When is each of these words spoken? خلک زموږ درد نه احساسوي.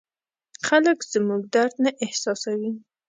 خلک 0.67 0.97
زموږ 1.13 1.41
درد 1.53 1.73
نه 1.85 1.89
احساسوي. 2.05 2.71